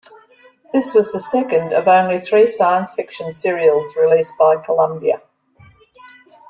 [0.73, 5.21] This was the second of only three science fiction serials released by Columbia.